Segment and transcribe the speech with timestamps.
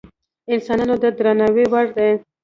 [0.53, 2.09] انسانان د درناوي وړ دي.